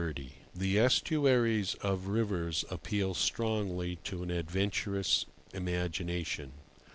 [0.03, 0.29] XXX.
[0.55, 6.53] THE estuaries of rivers appeal strongly to an adventurous imagination.